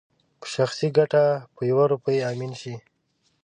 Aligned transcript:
په 0.39 0.45
شخصي 0.55 0.87
ګټه 0.97 1.23
په 1.55 1.61
يوه 1.69 1.85
روپۍ 1.93 2.17
امين 2.29 2.53
شي 2.61 2.75